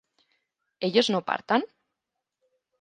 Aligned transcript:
¿ellos 0.87 1.11
no 1.13 1.21
partan? 1.29 1.61